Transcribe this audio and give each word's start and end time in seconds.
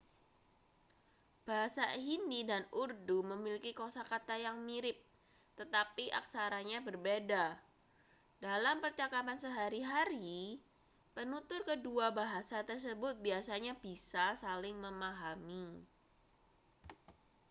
bahasa 1.47 1.85
hindi 2.09 2.41
dan 2.51 2.63
urdu 2.81 3.17
memiliki 3.31 3.69
kosakata 3.81 4.33
yang 4.45 4.57
mirip 4.67 4.97
tetapi 5.61 6.05
aksaranya 6.19 6.77
berbeda 6.87 7.45
dalam 8.45 8.77
percakapan 8.83 9.37
sehari-hari 9.45 10.41
penutur 11.15 11.61
kedua 11.69 12.05
bahasa 12.19 12.57
tersebut 12.69 13.13
biasanya 13.27 13.73
bisa 13.85 14.25
saling 14.43 14.73
memahami 14.85 15.67